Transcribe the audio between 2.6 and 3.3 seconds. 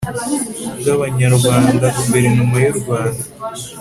y u rwanda